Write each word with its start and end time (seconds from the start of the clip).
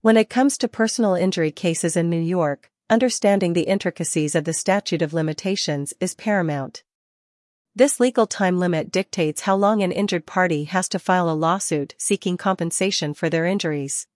When 0.00 0.16
it 0.16 0.30
comes 0.30 0.56
to 0.58 0.68
personal 0.68 1.14
injury 1.14 1.50
cases 1.50 1.96
in 1.96 2.08
New 2.08 2.20
York, 2.20 2.70
understanding 2.88 3.52
the 3.52 3.62
intricacies 3.62 4.36
of 4.36 4.44
the 4.44 4.52
statute 4.52 5.02
of 5.02 5.12
limitations 5.12 5.92
is 5.98 6.14
paramount. 6.14 6.84
This 7.74 7.98
legal 7.98 8.28
time 8.28 8.60
limit 8.60 8.92
dictates 8.92 9.40
how 9.40 9.56
long 9.56 9.82
an 9.82 9.90
injured 9.90 10.24
party 10.24 10.64
has 10.64 10.88
to 10.90 11.00
file 11.00 11.28
a 11.28 11.34
lawsuit 11.34 11.96
seeking 11.98 12.36
compensation 12.36 13.12
for 13.12 13.28
their 13.28 13.44
injuries. 13.44 14.06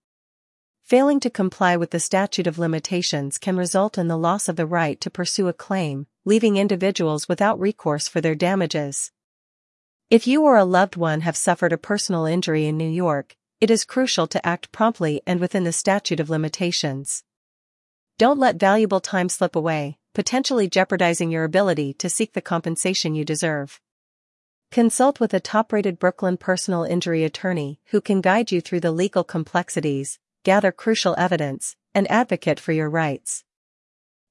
Failing 0.84 1.18
to 1.18 1.28
comply 1.28 1.76
with 1.76 1.90
the 1.90 1.98
statute 1.98 2.46
of 2.46 2.60
limitations 2.60 3.36
can 3.36 3.56
result 3.56 3.98
in 3.98 4.06
the 4.06 4.16
loss 4.16 4.48
of 4.48 4.54
the 4.54 4.66
right 4.66 5.00
to 5.00 5.10
pursue 5.10 5.48
a 5.48 5.52
claim, 5.52 6.06
leaving 6.24 6.56
individuals 6.56 7.28
without 7.28 7.58
recourse 7.58 8.06
for 8.06 8.20
their 8.20 8.36
damages. 8.36 9.10
If 10.10 10.28
you 10.28 10.42
or 10.42 10.56
a 10.56 10.64
loved 10.64 10.94
one 10.94 11.22
have 11.22 11.36
suffered 11.36 11.72
a 11.72 11.76
personal 11.76 12.24
injury 12.24 12.66
in 12.66 12.76
New 12.76 12.88
York, 12.88 13.36
it 13.62 13.70
is 13.70 13.84
crucial 13.84 14.26
to 14.26 14.44
act 14.44 14.72
promptly 14.72 15.22
and 15.24 15.38
within 15.38 15.62
the 15.62 15.72
statute 15.72 16.18
of 16.18 16.28
limitations. 16.28 17.22
Don't 18.18 18.40
let 18.40 18.58
valuable 18.58 18.98
time 18.98 19.28
slip 19.28 19.54
away, 19.54 19.98
potentially 20.14 20.68
jeopardizing 20.68 21.30
your 21.30 21.44
ability 21.44 21.94
to 21.94 22.10
seek 22.10 22.32
the 22.32 22.40
compensation 22.40 23.14
you 23.14 23.24
deserve. 23.24 23.80
Consult 24.72 25.20
with 25.20 25.32
a 25.32 25.38
top-rated 25.38 26.00
Brooklyn 26.00 26.38
personal 26.38 26.82
injury 26.82 27.22
attorney 27.22 27.78
who 27.90 28.00
can 28.00 28.20
guide 28.20 28.50
you 28.50 28.60
through 28.60 28.80
the 28.80 28.90
legal 28.90 29.22
complexities, 29.22 30.18
gather 30.42 30.72
crucial 30.72 31.14
evidence, 31.16 31.76
and 31.94 32.10
advocate 32.10 32.58
for 32.58 32.72
your 32.72 32.90
rights. 32.90 33.44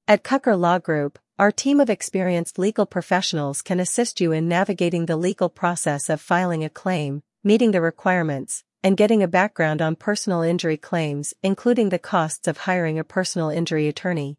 At 0.06 0.24
Kucher 0.24 0.60
Law 0.60 0.78
Group, 0.78 1.18
our 1.38 1.50
team 1.50 1.80
of 1.80 1.88
experienced 1.88 2.58
legal 2.58 2.84
professionals 2.84 3.62
can 3.62 3.80
assist 3.80 4.20
you 4.20 4.30
in 4.30 4.46
navigating 4.46 5.06
the 5.06 5.16
legal 5.16 5.48
process 5.48 6.10
of 6.10 6.20
filing 6.20 6.62
a 6.64 6.68
claim, 6.68 7.22
meeting 7.42 7.70
the 7.70 7.80
requirements, 7.80 8.62
and 8.82 8.96
getting 8.96 9.22
a 9.22 9.28
background 9.28 9.80
on 9.80 9.96
personal 9.96 10.42
injury 10.42 10.76
claims, 10.76 11.32
including 11.42 11.88
the 11.88 11.98
costs 11.98 12.48
of 12.48 12.58
hiring 12.58 12.98
a 12.98 13.04
personal 13.04 13.48
injury 13.48 13.88
attorney. 13.88 14.36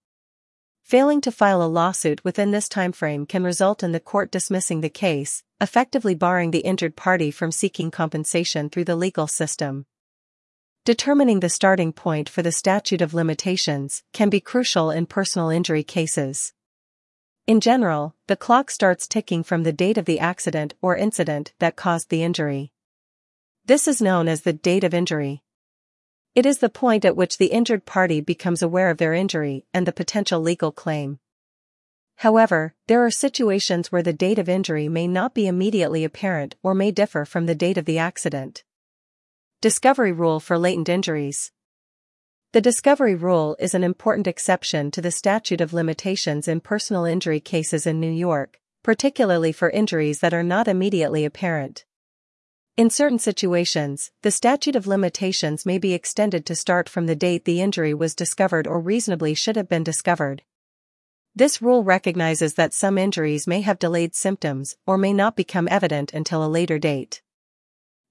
Failing 0.81 1.19
to 1.19 1.29
file 1.29 1.61
a 1.61 1.67
lawsuit 1.67 2.23
within 2.23 2.51
this 2.51 2.69
timeframe 2.69 3.27
can 3.27 3.43
result 3.43 3.83
in 3.83 3.91
the 3.91 3.99
court 3.99 4.31
dismissing 4.31 4.79
the 4.79 4.89
case, 4.89 5.43
effectively 5.59 6.15
barring 6.15 6.51
the 6.51 6.59
injured 6.59 6.95
party 6.95 7.31
from 7.31 7.51
seeking 7.51 7.91
compensation 7.91 8.69
through 8.69 8.85
the 8.85 8.95
legal 8.95 9.27
system. 9.27 9.85
Determining 10.85 11.41
the 11.41 11.49
starting 11.49 11.91
point 11.91 12.29
for 12.29 12.41
the 12.41 12.51
statute 12.53 13.01
of 13.01 13.13
limitations 13.13 14.03
can 14.13 14.29
be 14.29 14.39
crucial 14.39 14.89
in 14.89 15.05
personal 15.05 15.49
injury 15.49 15.83
cases. 15.83 16.53
In 17.45 17.59
general, 17.59 18.15
the 18.27 18.37
clock 18.37 18.71
starts 18.71 19.05
ticking 19.05 19.43
from 19.43 19.63
the 19.63 19.73
date 19.73 19.97
of 19.97 20.05
the 20.05 20.19
accident 20.19 20.75
or 20.81 20.95
incident 20.95 21.51
that 21.59 21.75
caused 21.75 22.09
the 22.09 22.23
injury. 22.23 22.71
This 23.65 23.85
is 23.85 24.01
known 24.01 24.29
as 24.29 24.41
the 24.41 24.53
date 24.53 24.85
of 24.85 24.93
injury. 24.93 25.43
It 26.35 26.45
is 26.45 26.59
the 26.59 26.69
point 26.69 27.03
at 27.03 27.17
which 27.17 27.37
the 27.37 27.47
injured 27.47 27.85
party 27.85 28.21
becomes 28.21 28.61
aware 28.61 28.89
of 28.89 28.97
their 28.97 29.13
injury 29.13 29.65
and 29.73 29.85
the 29.85 29.91
potential 29.91 30.39
legal 30.39 30.71
claim. 30.71 31.19
However, 32.17 32.75
there 32.87 33.05
are 33.05 33.11
situations 33.11 33.91
where 33.91 34.03
the 34.03 34.13
date 34.13 34.39
of 34.39 34.47
injury 34.47 34.87
may 34.87 35.05
not 35.05 35.33
be 35.33 35.45
immediately 35.45 36.05
apparent 36.05 36.55
or 36.63 36.73
may 36.73 36.91
differ 36.91 37.25
from 37.25 37.45
the 37.45 37.55
date 37.55 37.77
of 37.77 37.83
the 37.83 37.97
accident. 37.97 38.63
Discovery 39.59 40.13
Rule 40.13 40.39
for 40.39 40.57
Latent 40.57 40.87
Injuries 40.87 41.51
the 42.53 42.61
discovery 42.61 43.15
rule 43.15 43.55
is 43.57 43.73
an 43.73 43.83
important 43.83 44.27
exception 44.27 44.91
to 44.91 45.01
the 45.01 45.09
statute 45.09 45.59
of 45.59 45.73
limitations 45.73 46.47
in 46.47 46.59
personal 46.61 47.03
injury 47.03 47.39
cases 47.39 47.87
in 47.87 47.99
New 47.99 48.11
York, 48.11 48.59
particularly 48.83 49.51
for 49.51 49.71
injuries 49.71 50.19
that 50.19 50.35
are 50.35 50.43
not 50.43 50.67
immediately 50.67 51.25
apparent. 51.25 51.83
In 52.77 52.91
certain 52.91 53.17
situations, 53.17 54.11
the 54.21 54.29
statute 54.29 54.75
of 54.75 54.85
limitations 54.85 55.65
may 55.65 55.79
be 55.79 55.95
extended 55.95 56.45
to 56.45 56.55
start 56.55 56.87
from 56.87 57.07
the 57.07 57.15
date 57.15 57.45
the 57.45 57.59
injury 57.59 57.91
was 57.91 58.13
discovered 58.13 58.67
or 58.67 58.79
reasonably 58.79 59.33
should 59.33 59.55
have 59.55 59.67
been 59.67 59.83
discovered. 59.83 60.43
This 61.33 61.59
rule 61.59 61.83
recognizes 61.83 62.53
that 62.53 62.71
some 62.71 62.99
injuries 62.99 63.47
may 63.47 63.61
have 63.61 63.79
delayed 63.79 64.13
symptoms 64.13 64.75
or 64.85 64.99
may 64.99 65.11
not 65.11 65.35
become 65.35 65.67
evident 65.71 66.13
until 66.13 66.45
a 66.45 66.47
later 66.47 66.77
date. 66.77 67.22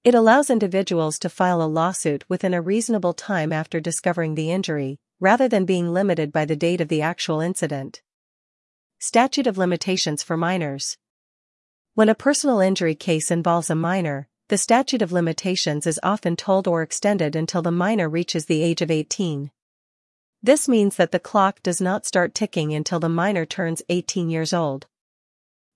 It 0.03 0.13
allows 0.13 0.49
individuals 0.49 1.17
to 1.19 1.29
file 1.29 1.61
a 1.61 1.63
lawsuit 1.63 2.25
within 2.27 2.53
a 2.53 2.61
reasonable 2.61 3.13
time 3.13 3.53
after 3.53 3.79
discovering 3.79 4.35
the 4.35 4.51
injury, 4.51 4.99
rather 5.21 5.47
than 5.47 5.63
being 5.63 5.93
limited 5.93 6.33
by 6.33 6.43
the 6.43 6.57
date 6.57 6.81
of 6.81 6.89
the 6.89 7.01
actual 7.01 7.39
incident. 7.39 8.01
Statute 8.99 9.47
of 9.47 9.57
Limitations 9.57 10.21
for 10.21 10.35
Minors 10.35 10.97
When 11.93 12.09
a 12.09 12.15
personal 12.15 12.59
injury 12.59 12.95
case 12.95 13.31
involves 13.31 13.69
a 13.69 13.75
minor, 13.75 14.27
the 14.49 14.57
statute 14.57 15.01
of 15.01 15.13
limitations 15.13 15.87
is 15.87 16.01
often 16.03 16.35
tolled 16.35 16.67
or 16.67 16.81
extended 16.81 17.33
until 17.33 17.61
the 17.61 17.71
minor 17.71 18.09
reaches 18.09 18.47
the 18.47 18.61
age 18.61 18.81
of 18.81 18.91
18. 18.91 19.51
This 20.41 20.67
means 20.67 20.97
that 20.97 21.11
the 21.13 21.19
clock 21.19 21.63
does 21.63 21.79
not 21.79 22.05
start 22.05 22.35
ticking 22.35 22.73
until 22.73 22.99
the 22.99 23.07
minor 23.07 23.45
turns 23.45 23.81
18 23.87 24.29
years 24.29 24.51
old. 24.51 24.85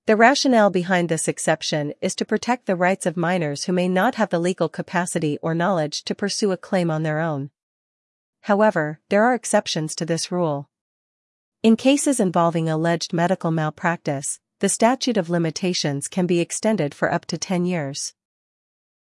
The 0.07 0.15
rationale 0.15 0.69
behind 0.69 1.09
this 1.09 1.27
exception 1.27 1.93
is 1.99 2.15
to 2.15 2.23
protect 2.23 2.65
the 2.65 2.77
rights 2.77 3.05
of 3.05 3.17
minors 3.17 3.65
who 3.65 3.73
may 3.73 3.89
not 3.89 4.15
have 4.15 4.29
the 4.29 4.39
legal 4.39 4.69
capacity 4.69 5.37
or 5.41 5.53
knowledge 5.53 6.05
to 6.05 6.15
pursue 6.15 6.53
a 6.53 6.55
claim 6.55 6.89
on 6.89 7.03
their 7.03 7.19
own. 7.19 7.49
However, 8.43 9.01
there 9.09 9.25
are 9.25 9.35
exceptions 9.35 9.93
to 9.95 10.05
this 10.05 10.31
rule. 10.31 10.69
In 11.61 11.75
cases 11.75 12.21
involving 12.21 12.69
alleged 12.69 13.11
medical 13.11 13.51
malpractice, 13.51 14.39
the 14.59 14.69
statute 14.69 15.17
of 15.17 15.29
limitations 15.29 16.07
can 16.07 16.25
be 16.25 16.39
extended 16.39 16.95
for 16.95 17.11
up 17.11 17.25
to 17.25 17.37
10 17.37 17.65
years. 17.65 18.13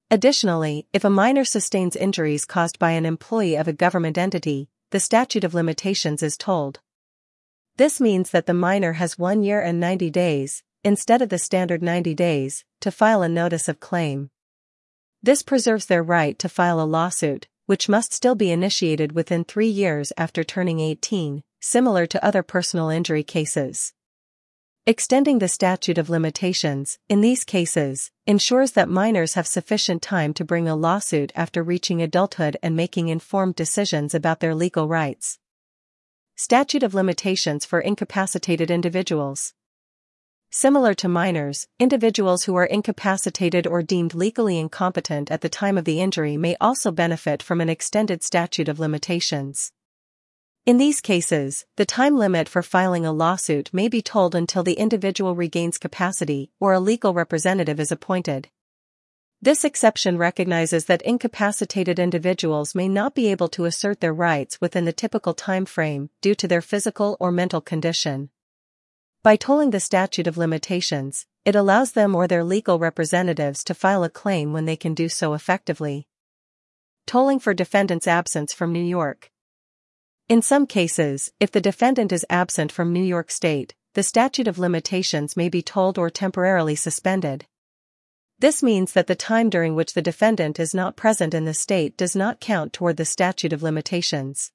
Additionally, 0.10 0.88
if 0.92 1.04
a 1.04 1.10
minor 1.12 1.46
sustains 1.46 1.96
injuries 1.96 2.46
caused 2.46 2.80
by 2.80 2.94
an 2.94 3.06
employee 3.06 3.54
of 3.54 3.68
a 3.68 3.74
government 3.74 4.18
entity, 4.18 4.70
the 4.90 5.00
statute 5.00 5.44
of 5.44 5.54
limitations 5.54 6.24
is 6.24 6.36
tolled. 6.36 6.80
This 7.76 8.02
means 8.02 8.32
that 8.32 8.48
the 8.48 8.56
minor 8.56 8.94
has 8.94 9.20
one 9.20 9.44
year 9.44 9.62
and 9.62 9.80
90 9.80 10.10
days, 10.10 10.64
instead 10.86 11.22
of 11.22 11.30
the 11.30 11.40
standard 11.40 11.82
90 11.82 12.14
days, 12.14 12.64
to 12.80 12.92
file 12.92 13.24
a 13.24 13.28
notice 13.28 13.68
of 13.68 13.80
claim. 13.80 14.30
This 15.24 15.42
preserves 15.42 15.88
their 15.88 16.04
right 16.04 16.38
to 16.38 16.48
file 16.48 16.80
a 16.80 16.86
lawsuit, 16.86 17.48
which 17.66 17.90
must 17.90 18.14
still 18.14 18.36
be 18.36 18.52
initiated 18.52 19.12
within 19.12 19.44
three 19.44 19.68
years 19.68 20.14
after 20.16 20.44
turning 20.44 20.80
18, 20.80 21.42
similar 21.60 22.06
to 22.06 22.24
other 22.24 22.44
personal 22.44 22.90
injury 22.90 23.24
cases. 23.24 23.94
Extending 24.86 25.40
the 25.40 25.48
statute 25.48 25.98
of 25.98 26.12
limitations, 26.12 27.00
in 27.10 27.22
these 27.22 27.44
cases, 27.44 28.12
ensures 28.28 28.74
that 28.74 28.88
minors 28.88 29.34
have 29.34 29.48
sufficient 29.48 30.04
time 30.04 30.32
to 30.36 30.46
bring 30.46 30.68
a 30.68 30.76
lawsuit 30.76 31.32
after 31.34 31.64
reaching 31.64 32.04
adulthood 32.04 32.58
and 32.62 32.76
making 32.76 33.08
informed 33.08 33.56
decisions 33.56 34.14
about 34.14 34.40
their 34.40 34.54
legal 34.54 34.88
rights. 34.88 35.40
Statute 36.36 36.84
of 36.84 36.94
limitations 36.94 37.66
for 37.66 37.80
incapacitated 37.80 38.70
individuals. 38.70 39.56
Similar 40.58 40.94
to 40.94 41.10
minors, 41.10 41.68
individuals 41.82 42.46
who 42.46 42.56
are 42.56 42.64
incapacitated 42.64 43.68
or 43.68 43.84
deemed 43.84 44.14
legally 44.16 44.58
incompetent 44.58 45.30
at 45.30 45.42
the 45.42 45.50
time 45.50 45.78
of 45.78 45.84
the 45.84 46.00
injury 46.00 46.38
may 46.38 46.56
also 46.62 46.92
benefit 46.92 47.44
from 47.44 47.60
an 47.60 47.68
extended 47.68 48.24
statute 48.24 48.70
of 48.70 48.80
limitations. 48.80 49.74
In 50.66 50.78
these 50.78 51.02
cases, 51.02 51.66
the 51.76 51.86
time 51.86 52.16
limit 52.16 52.48
for 52.48 52.64
filing 52.64 53.06
a 53.06 53.12
lawsuit 53.12 53.70
may 53.74 53.90
be 53.90 54.02
tolled 54.02 54.34
until 54.34 54.64
the 54.64 54.76
individual 54.76 55.36
regains 55.36 55.78
capacity 55.78 56.52
or 56.58 56.72
a 56.72 56.80
legal 56.80 57.14
representative 57.14 57.78
is 57.78 57.92
appointed. 57.92 58.48
This 59.42 59.66
exception 59.66 60.18
recognizes 60.18 60.86
that 60.86 61.02
incapacitated 61.02 62.00
individuals 62.00 62.74
may 62.74 62.88
not 62.88 63.14
be 63.14 63.28
able 63.28 63.50
to 63.50 63.66
assert 63.66 64.00
their 64.00 64.14
rights 64.14 64.62
within 64.62 64.86
the 64.86 64.94
typical 64.94 65.34
time 65.34 65.66
frame 65.66 66.12
due 66.22 66.36
to 66.36 66.48
their 66.48 66.62
physical 66.62 67.18
or 67.20 67.30
mental 67.30 67.60
condition. 67.60 68.30
By 69.26 69.38
tolling 69.38 69.72
the 69.72 69.80
statute 69.80 70.28
of 70.28 70.38
limitations, 70.38 71.26
it 71.46 71.56
allows 71.56 71.94
them 71.94 72.14
or 72.14 72.28
their 72.28 72.44
legal 72.44 72.78
representatives 72.78 73.64
to 73.64 73.74
file 73.74 74.04
a 74.04 74.10
claim 74.12 74.54
when 74.54 74.66
they 74.66 74.76
can 74.76 74.94
do 74.94 75.10
so 75.10 75.34
effectively. 75.34 76.08
Tolling 77.08 77.40
for 77.40 77.56
defendant's 77.56 78.06
absence 78.06 78.54
from 78.54 78.72
New 78.72 78.84
York. 78.84 79.32
In 80.30 80.44
some 80.44 80.68
cases, 80.68 81.32
if 81.40 81.50
the 81.50 81.60
defendant 81.60 82.12
is 82.12 82.24
absent 82.30 82.72
from 82.72 82.94
New 82.94 83.04
York 83.04 83.32
State, 83.32 83.74
the 83.96 84.04
statute 84.04 84.48
of 84.48 84.60
limitations 84.60 85.36
may 85.36 85.50
be 85.50 85.64
tolled 85.64 85.98
or 85.98 86.12
temporarily 86.12 86.76
suspended. 86.76 87.48
This 88.38 88.62
means 88.62 88.94
that 88.94 89.08
the 89.08 89.16
time 89.16 89.50
during 89.50 89.74
which 89.74 89.96
the 89.96 90.04
defendant 90.04 90.60
is 90.60 90.76
not 90.76 90.96
present 90.96 91.34
in 91.34 91.46
the 91.46 91.56
state 91.56 91.98
does 91.98 92.16
not 92.16 92.40
count 92.40 92.74
toward 92.74 92.98
the 92.98 93.06
statute 93.06 93.54
of 93.54 93.64
limitations. 93.64 94.52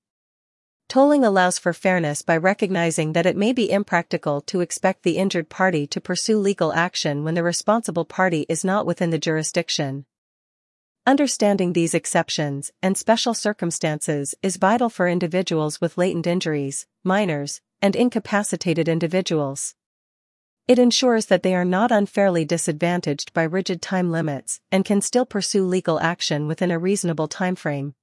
Tolling 0.91 1.23
allows 1.23 1.57
for 1.57 1.73
fairness 1.73 2.21
by 2.21 2.37
recognizing 2.37 3.13
that 3.13 3.25
it 3.25 3.37
may 3.37 3.53
be 3.53 3.71
impractical 3.71 4.41
to 4.41 4.59
expect 4.59 5.05
the 5.05 5.19
injured 5.19 5.49
party 5.49 5.87
to 5.87 6.01
pursue 6.01 6.37
legal 6.37 6.73
action 6.73 7.23
when 7.23 7.35
the 7.35 7.45
responsible 7.45 8.05
party 8.05 8.45
is 8.49 8.65
not 8.65 8.87
within 8.87 9.11
the 9.11 9.19
jurisdiction. 9.19 10.05
Understanding 11.07 11.75
these 11.75 11.95
exceptions 11.95 12.73
and 12.83 12.99
special 12.99 13.35
circumstances 13.35 14.35
is 14.43 14.57
vital 14.57 14.89
for 14.89 15.07
individuals 15.07 15.81
with 15.81 15.97
latent 15.97 16.27
injuries, 16.27 16.89
minors, 17.05 17.61
and 17.81 17.95
incapacitated 17.95 18.89
individuals. 18.89 19.77
It 20.67 20.81
ensures 20.81 21.27
that 21.27 21.45
they 21.45 21.55
are 21.55 21.65
not 21.65 21.93
unfairly 21.93 22.45
disadvantaged 22.45 23.33
by 23.33 23.45
rigid 23.45 23.81
time 23.81 24.11
limits 24.11 24.61
and 24.73 24.85
can 24.85 25.01
still 25.03 25.25
pursue 25.25 25.65
legal 25.65 26.01
action 26.01 26.49
within 26.49 26.73
a 26.73 26.81
reasonable 26.81 27.29
timeframe. 27.29 27.95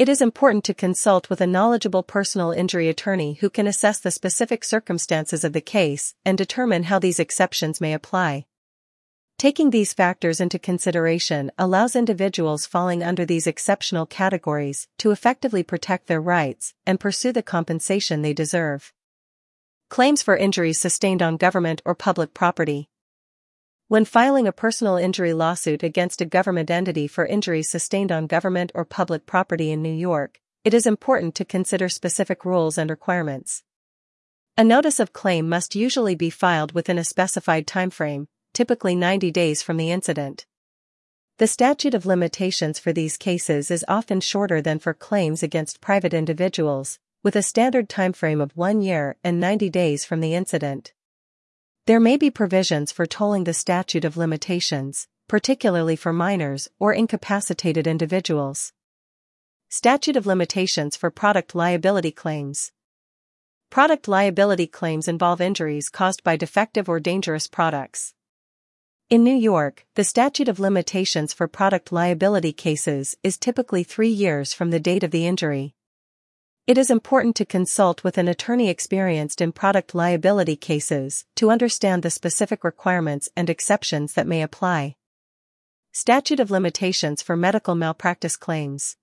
It 0.00 0.08
is 0.08 0.22
important 0.22 0.64
to 0.64 0.72
consult 0.72 1.28
with 1.28 1.42
a 1.42 1.46
knowledgeable 1.46 2.02
personal 2.02 2.52
injury 2.52 2.88
attorney 2.88 3.34
who 3.34 3.50
can 3.50 3.66
assess 3.66 4.00
the 4.00 4.10
specific 4.10 4.64
circumstances 4.64 5.44
of 5.44 5.52
the 5.52 5.60
case 5.60 6.14
and 6.24 6.38
determine 6.38 6.84
how 6.84 6.98
these 6.98 7.20
exceptions 7.20 7.82
may 7.82 7.92
apply. 7.92 8.46
Taking 9.36 9.68
these 9.68 9.92
factors 9.92 10.40
into 10.40 10.58
consideration 10.58 11.52
allows 11.58 11.94
individuals 11.94 12.64
falling 12.64 13.02
under 13.02 13.26
these 13.26 13.46
exceptional 13.46 14.06
categories 14.06 14.88
to 14.96 15.10
effectively 15.10 15.62
protect 15.62 16.06
their 16.06 16.18
rights 16.18 16.72
and 16.86 16.98
pursue 16.98 17.30
the 17.30 17.42
compensation 17.42 18.22
they 18.22 18.32
deserve. 18.32 18.94
Claims 19.90 20.22
for 20.22 20.34
injuries 20.34 20.80
sustained 20.80 21.20
on 21.20 21.36
government 21.36 21.82
or 21.84 21.94
public 21.94 22.32
property. 22.32 22.88
When 23.90 24.04
filing 24.04 24.46
a 24.46 24.52
personal 24.52 24.94
injury 24.94 25.32
lawsuit 25.32 25.82
against 25.82 26.20
a 26.20 26.24
government 26.24 26.70
entity 26.70 27.08
for 27.08 27.26
injuries 27.26 27.68
sustained 27.68 28.12
on 28.12 28.28
government 28.28 28.70
or 28.72 28.84
public 28.84 29.26
property 29.26 29.72
in 29.72 29.82
New 29.82 29.92
York, 29.92 30.40
it 30.62 30.72
is 30.72 30.86
important 30.86 31.34
to 31.34 31.44
consider 31.44 31.88
specific 31.88 32.44
rules 32.44 32.78
and 32.78 32.88
requirements. 32.88 33.64
A 34.56 34.62
notice 34.62 35.00
of 35.00 35.12
claim 35.12 35.48
must 35.48 35.74
usually 35.74 36.14
be 36.14 36.30
filed 36.30 36.70
within 36.70 36.98
a 36.98 37.04
specified 37.04 37.66
timeframe, 37.66 38.28
typically 38.54 38.94
90 38.94 39.32
days 39.32 39.60
from 39.60 39.76
the 39.76 39.90
incident. 39.90 40.46
The 41.38 41.48
statute 41.48 41.94
of 41.94 42.06
limitations 42.06 42.78
for 42.78 42.92
these 42.92 43.16
cases 43.16 43.72
is 43.72 43.84
often 43.88 44.20
shorter 44.20 44.62
than 44.62 44.78
for 44.78 44.94
claims 44.94 45.42
against 45.42 45.80
private 45.80 46.14
individuals, 46.14 47.00
with 47.24 47.34
a 47.34 47.42
standard 47.42 47.88
timeframe 47.88 48.40
of 48.40 48.56
one 48.56 48.82
year 48.82 49.16
and 49.24 49.40
90 49.40 49.68
days 49.68 50.04
from 50.04 50.20
the 50.20 50.36
incident. 50.36 50.92
There 51.86 52.00
may 52.00 52.16
be 52.16 52.30
provisions 52.30 52.92
for 52.92 53.06
tolling 53.06 53.44
the 53.44 53.54
statute 53.54 54.04
of 54.04 54.16
limitations, 54.16 55.08
particularly 55.28 55.96
for 55.96 56.12
minors 56.12 56.68
or 56.78 56.92
incapacitated 56.92 57.86
individuals. 57.86 58.72
Statute 59.70 60.16
of 60.16 60.26
limitations 60.26 60.94
for 60.94 61.10
product 61.10 61.54
liability 61.54 62.12
claims. 62.12 62.70
Product 63.70 64.08
liability 64.08 64.66
claims 64.66 65.08
involve 65.08 65.40
injuries 65.40 65.88
caused 65.88 66.22
by 66.22 66.36
defective 66.36 66.88
or 66.88 67.00
dangerous 67.00 67.46
products. 67.46 68.14
In 69.08 69.24
New 69.24 69.34
York, 69.34 69.86
the 69.94 70.04
statute 70.04 70.48
of 70.48 70.60
limitations 70.60 71.32
for 71.32 71.48
product 71.48 71.92
liability 71.92 72.52
cases 72.52 73.16
is 73.22 73.38
typically 73.38 73.84
three 73.84 74.08
years 74.10 74.52
from 74.52 74.70
the 74.70 74.80
date 74.80 75.02
of 75.02 75.12
the 75.12 75.26
injury. 75.26 75.74
It 76.66 76.76
is 76.76 76.90
important 76.90 77.36
to 77.36 77.44
consult 77.44 78.04
with 78.04 78.18
an 78.18 78.28
attorney 78.28 78.68
experienced 78.68 79.40
in 79.40 79.50
product 79.50 79.94
liability 79.94 80.56
cases 80.56 81.24
to 81.36 81.50
understand 81.50 82.02
the 82.02 82.10
specific 82.10 82.62
requirements 82.62 83.28
and 83.34 83.48
exceptions 83.48 84.14
that 84.14 84.26
may 84.26 84.42
apply. 84.42 84.96
Statute 85.92 86.38
of 86.38 86.50
limitations 86.50 87.22
for 87.22 87.36
medical 87.36 87.74
malpractice 87.74 88.36
claims. 88.36 88.96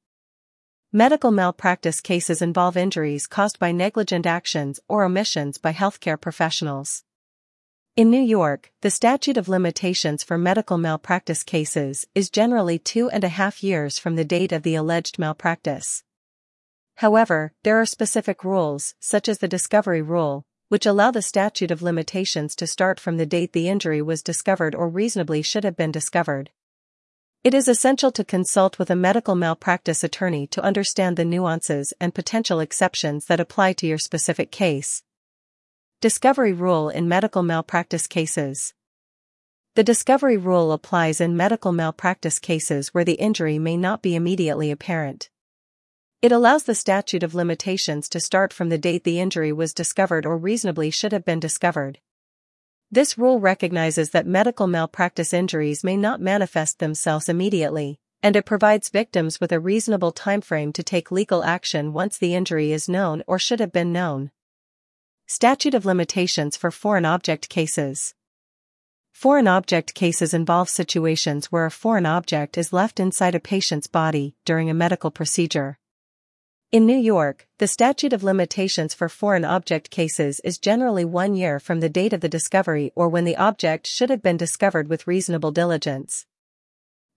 Medical 0.94 1.32
malpractice 1.32 2.00
cases 2.00 2.42
involve 2.42 2.78
injuries 2.78 3.28
caused 3.28 3.60
by 3.60 3.74
negligent 3.74 4.26
actions 4.26 4.80
or 4.88 5.04
omissions 5.04 5.58
by 5.58 5.74
healthcare 5.74 6.20
professionals. 6.20 7.04
In 7.98 8.10
New 8.10 8.22
York, 8.22 8.72
the 8.82 8.92
statute 8.92 9.36
of 9.36 9.50
limitations 9.50 10.24
for 10.24 10.38
medical 10.38 10.78
malpractice 10.78 11.44
cases 11.44 12.06
is 12.14 12.30
generally 12.30 12.80
two 12.80 13.10
and 13.10 13.24
a 13.24 13.30
half 13.30 13.64
years 13.64 14.00
from 14.00 14.16
the 14.16 14.24
date 14.24 14.52
of 14.52 14.64
the 14.64 14.76
alleged 14.76 15.20
malpractice. 15.20 16.04
However, 16.98 17.54
there 17.64 17.80
are 17.80 17.86
specific 17.86 18.44
rules, 18.44 18.96
such 19.00 19.30
as 19.30 19.38
the 19.38 19.48
discovery 19.48 20.02
rule, 20.02 20.46
which 20.70 20.88
allow 20.88 21.12
the 21.12 21.22
statute 21.22 21.70
of 21.70 21.84
limitations 21.84 22.56
to 22.56 22.66
start 22.66 23.00
from 23.00 23.18
the 23.18 23.26
date 23.26 23.54
the 23.54 23.70
injury 23.70 24.02
was 24.02 24.24
discovered 24.24 24.74
or 24.74 24.90
reasonably 24.90 25.44
should 25.44 25.64
have 25.64 25.78
been 25.78 25.92
discovered. 25.92 26.50
It 27.44 27.54
is 27.54 27.68
essential 27.68 28.12
to 28.14 28.24
consult 28.24 28.80
with 28.80 28.90
a 28.90 28.96
medical 28.96 29.36
malpractice 29.36 30.04
attorney 30.04 30.48
to 30.48 30.64
understand 30.64 31.18
the 31.18 31.24
nuances 31.24 31.94
and 32.02 32.16
potential 32.16 32.60
exceptions 32.60 33.26
that 33.26 33.40
apply 33.40 33.74
to 33.74 33.86
your 33.86 34.00
specific 34.00 34.52
case. 34.52 35.04
Discovery 36.02 36.52
Rule 36.52 36.90
in 36.90 37.08
Medical 37.08 37.44
Malpractice 37.44 38.08
Cases 38.08 38.74
The 39.76 39.84
discovery 39.84 40.36
rule 40.36 40.72
applies 40.72 41.22
in 41.22 41.38
medical 41.38 41.72
malpractice 41.72 42.40
cases 42.40 42.92
where 42.92 43.06
the 43.06 43.14
injury 43.14 43.60
may 43.60 43.78
not 43.78 44.02
be 44.02 44.16
immediately 44.16 44.72
apparent. 44.72 45.30
It 46.20 46.32
allows 46.32 46.64
the 46.64 46.74
statute 46.74 47.22
of 47.22 47.36
limitations 47.36 48.10
to 48.10 48.20
start 48.20 48.52
from 48.52 48.70
the 48.70 48.80
date 48.80 49.04
the 49.04 49.20
injury 49.20 49.54
was 49.54 49.72
discovered 49.72 50.26
or 50.26 50.36
reasonably 50.36 50.90
should 50.90 51.12
have 51.12 51.24
been 51.24 51.40
discovered. 51.40 52.00
This 52.90 53.20
rule 53.20 53.40
recognizes 53.40 54.10
that 54.10 54.26
medical 54.26 54.66
malpractice 54.66 55.32
injuries 55.32 55.84
may 55.84 55.96
not 55.96 56.20
manifest 56.20 56.80
themselves 56.80 57.30
immediately, 57.30 58.00
and 58.24 58.36
it 58.36 58.48
provides 58.48 58.90
victims 58.90 59.40
with 59.40 59.52
a 59.52 59.60
reasonable 59.60 60.12
timeframe 60.12 60.74
to 60.74 60.82
take 60.82 61.12
legal 61.12 61.44
action 61.44 61.94
once 61.94 62.18
the 62.18 62.34
injury 62.34 62.72
is 62.72 62.90
known 62.90 63.22
or 63.28 63.38
should 63.38 63.60
have 63.60 63.72
been 63.72 63.94
known. 63.94 64.32
Statute 65.28 65.76
of 65.76 65.86
limitations 65.86 66.58
for 66.58 66.72
foreign 66.72 67.06
object 67.06 67.48
cases. 67.48 68.16
Foreign 69.12 69.48
object 69.48 69.94
cases 69.94 70.34
involve 70.34 70.68
situations 70.68 71.52
where 71.52 71.68
a 71.68 71.72
foreign 71.72 72.08
object 72.08 72.58
is 72.58 72.74
left 72.74 73.00
inside 73.00 73.36
a 73.36 73.40
patient's 73.40 73.86
body 73.86 74.36
during 74.46 74.68
a 74.68 74.74
medical 74.74 75.12
procedure. 75.12 75.78
In 76.70 76.86
New 76.86 76.98
York, 76.98 77.48
the 77.60 77.68
statute 77.68 78.12
of 78.12 78.26
limitations 78.26 78.94
for 78.94 79.08
foreign 79.08 79.46
object 79.46 79.90
cases 79.90 80.42
is 80.42 80.58
generally 80.58 81.06
one 81.06 81.34
year 81.34 81.62
from 81.62 81.80
the 81.80 81.88
date 81.88 82.12
of 82.12 82.20
the 82.20 82.28
discovery 82.28 82.92
or 82.94 83.08
when 83.08 83.24
the 83.24 83.38
object 83.38 83.88
should 83.88 84.10
have 84.10 84.22
been 84.22 84.36
discovered 84.36 84.90
with 84.90 85.08
reasonable 85.08 85.52
diligence. 85.52 86.26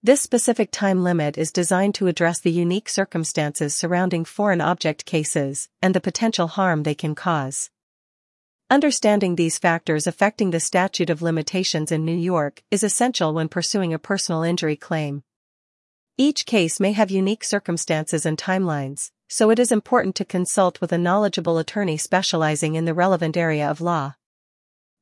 This 0.01 0.21
specific 0.21 0.71
time 0.71 1.03
limit 1.03 1.37
is 1.37 1.51
designed 1.51 1.95
to 1.95 2.07
address 2.07 2.39
the 2.39 2.49
unique 2.49 2.87
circumstances 2.87 3.75
surrounding 3.75 4.23
foreign 4.23 4.61
object 4.61 5.03
cases 5.03 5.67
and 5.81 5.93
the 5.93 5.99
potential 5.99 6.47
harm 6.47 6.83
they 6.83 6.95
can 6.95 7.13
cause. 7.13 7.69
Understanding 8.69 9.35
these 9.35 9.59
factors 9.59 10.07
affecting 10.07 10.51
the 10.51 10.61
statute 10.61 11.09
of 11.09 11.21
limitations 11.21 11.91
in 11.91 12.05
New 12.05 12.15
York 12.15 12.63
is 12.71 12.85
essential 12.85 13.33
when 13.33 13.49
pursuing 13.49 13.93
a 13.93 13.99
personal 13.99 14.43
injury 14.43 14.77
claim. 14.77 15.23
Each 16.17 16.45
case 16.45 16.79
may 16.79 16.93
have 16.93 17.11
unique 17.11 17.43
circumstances 17.43 18.25
and 18.25 18.37
timelines, 18.37 19.11
so 19.33 19.49
it 19.49 19.59
is 19.59 19.71
important 19.71 20.13
to 20.13 20.25
consult 20.25 20.81
with 20.81 20.91
a 20.91 20.97
knowledgeable 20.97 21.57
attorney 21.57 21.95
specializing 21.95 22.75
in 22.75 22.83
the 22.83 22.93
relevant 22.93 23.37
area 23.37 23.65
of 23.65 23.79
law. 23.79 24.13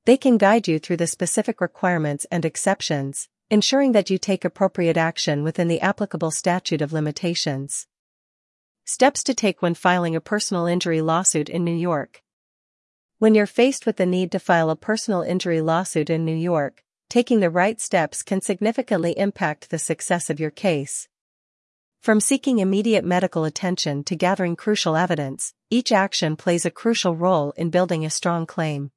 They 0.06 0.18
can 0.18 0.38
guide 0.38 0.68
you 0.68 0.78
through 0.78 0.98
the 0.98 1.08
specific 1.08 1.60
requirements 1.60 2.28
and 2.30 2.46
exceptions, 2.46 3.28
ensuring 3.50 3.94
that 3.94 4.12
you 4.12 4.20
take 4.20 4.46
appropriate 4.46 4.98
action 4.98 5.44
within 5.44 5.68
the 5.68 5.82
applicable 5.82 6.30
statute 6.30 6.84
of 6.84 6.94
limitations. 6.94 7.88
Steps 8.86 9.24
to 9.24 9.34
take 9.34 9.64
when 9.64 9.74
filing 9.74 10.16
a 10.16 10.22
personal 10.22 10.68
injury 10.68 11.02
lawsuit 11.02 11.50
in 11.50 11.64
New 11.64 11.76
York. 11.76 12.22
When 13.18 13.34
you're 13.34 13.48
faced 13.48 13.88
with 13.88 13.98
the 13.98 14.06
need 14.06 14.32
to 14.34 14.40
file 14.40 14.70
a 14.70 14.76
personal 14.76 15.24
injury 15.24 15.60
lawsuit 15.60 16.12
in 16.12 16.24
New 16.24 16.36
York, 16.36 16.84
taking 17.10 17.40
the 17.40 17.50
right 17.50 17.82
steps 17.82 18.22
can 18.22 18.42
significantly 18.42 19.18
impact 19.18 19.72
the 19.72 19.80
success 19.80 20.30
of 20.30 20.40
your 20.40 20.52
case. 20.52 21.08
From 22.02 22.22
seeking 22.22 22.60
immediate 22.60 23.04
medical 23.04 23.44
attention 23.44 24.06
to 24.06 24.16
gathering 24.16 24.56
crucial 24.56 24.96
evidence, 24.96 25.54
each 25.70 25.92
action 25.92 26.38
plays 26.38 26.66
a 26.66 26.72
crucial 26.72 27.14
role 27.14 27.52
in 27.58 27.72
building 27.72 28.06
a 28.06 28.10
strong 28.10 28.46
claim. 28.46 28.92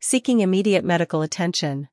Seeking 0.00 0.40
immediate 0.40 0.84
medical 0.84 1.22
attention. 1.22 1.88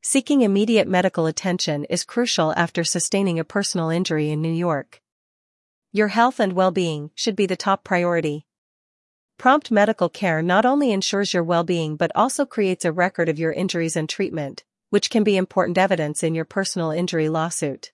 Seeking 0.00 0.42
immediate 0.42 0.86
medical 0.86 1.26
attention 1.26 1.86
is 1.86 2.04
crucial 2.04 2.52
after 2.56 2.84
sustaining 2.84 3.40
a 3.40 3.44
personal 3.44 3.90
injury 3.90 4.30
in 4.30 4.40
New 4.40 4.52
York. 4.52 5.02
Your 5.90 6.08
health 6.08 6.38
and 6.38 6.52
well-being 6.52 7.10
should 7.16 7.34
be 7.34 7.46
the 7.46 7.56
top 7.56 7.82
priority. 7.82 8.46
Prompt 9.38 9.72
medical 9.72 10.08
care 10.08 10.40
not 10.40 10.64
only 10.64 10.92
ensures 10.92 11.34
your 11.34 11.42
well-being 11.42 11.96
but 11.96 12.12
also 12.14 12.46
creates 12.46 12.84
a 12.84 12.92
record 12.92 13.28
of 13.28 13.40
your 13.40 13.52
injuries 13.52 13.96
and 13.96 14.08
treatment, 14.08 14.62
which 14.90 15.10
can 15.10 15.24
be 15.24 15.36
important 15.36 15.76
evidence 15.76 16.22
in 16.22 16.36
your 16.36 16.44
personal 16.44 16.92
injury 16.92 17.28
lawsuit. 17.28 17.90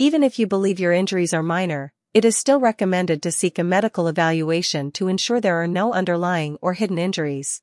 Even 0.00 0.22
if 0.22 0.38
you 0.38 0.46
believe 0.46 0.80
your 0.80 0.94
injuries 0.94 1.34
are 1.34 1.42
minor, 1.42 1.92
it 2.14 2.24
is 2.24 2.34
still 2.34 2.58
recommended 2.58 3.20
to 3.22 3.30
seek 3.30 3.58
a 3.58 3.62
medical 3.62 4.08
evaluation 4.08 4.90
to 4.92 5.08
ensure 5.08 5.42
there 5.42 5.62
are 5.62 5.66
no 5.66 5.92
underlying 5.92 6.56
or 6.62 6.72
hidden 6.72 6.96
injuries. 6.96 7.60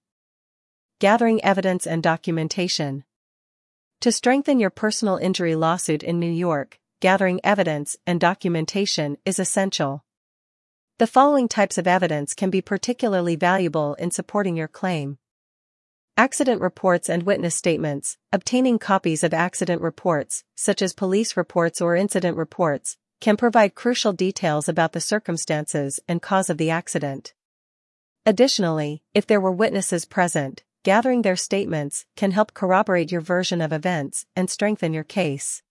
Gathering 1.00 1.44
evidence 1.44 1.88
and 1.88 2.04
documentation. 2.04 3.06
To 4.02 4.12
strengthen 4.12 4.60
your 4.60 4.70
personal 4.70 5.18
injury 5.18 5.56
lawsuit 5.56 6.04
in 6.04 6.20
New 6.20 6.30
York, 6.32 6.78
gathering 7.00 7.42
evidence 7.44 7.98
and 8.06 8.20
documentation 8.20 9.18
is 9.26 9.40
essential. 9.40 10.06
The 11.00 11.08
following 11.08 11.48
types 11.48 11.80
of 11.80 11.88
evidence 11.88 12.36
can 12.36 12.52
be 12.52 12.62
particularly 12.62 13.36
valuable 13.36 13.96
in 13.96 14.12
supporting 14.12 14.56
your 14.56 14.68
claim. 14.68 15.18
Accident 16.20 16.62
reports 16.62 17.10
and 17.10 17.22
witness 17.22 17.54
statements. 17.54 18.18
Obtaining 18.34 18.80
copies 18.80 19.24
of 19.24 19.36
accident 19.36 19.84
reports, 19.84 20.44
such 20.56 20.82
as 20.82 20.92
police 20.92 21.38
reports 21.38 21.80
or 21.80 21.96
incident 21.96 22.36
reports, 22.38 22.98
can 23.22 23.38
provide 23.38 23.76
crucial 23.76 24.14
details 24.14 24.68
about 24.68 24.94
the 24.94 25.00
circumstances 25.00 26.00
and 26.08 26.20
cause 26.20 26.50
of 26.50 26.58
the 26.58 26.72
accident. 26.72 27.36
Additionally, 28.26 29.04
if 29.14 29.28
there 29.28 29.40
were 29.40 29.52
witnesses 29.52 30.06
present, 30.06 30.64
gathering 30.82 31.22
their 31.22 31.36
statements 31.36 32.08
can 32.16 32.32
help 32.32 32.56
corroborate 32.56 33.12
your 33.12 33.22
version 33.22 33.62
of 33.62 33.72
events 33.72 34.26
and 34.36 34.50
strengthen 34.50 34.94
your 34.94 35.04
case. 35.04 35.62